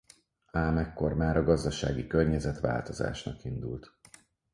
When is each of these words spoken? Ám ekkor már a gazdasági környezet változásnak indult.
Ám 0.53 0.77
ekkor 0.77 1.15
már 1.15 1.37
a 1.37 1.43
gazdasági 1.43 2.07
környezet 2.07 2.59
változásnak 2.59 3.43
indult. 3.43 3.93